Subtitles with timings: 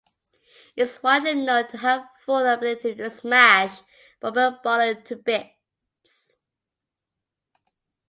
[0.75, 3.81] Is widely known to have full ability to smash
[4.19, 6.37] Robert Barlow to bits.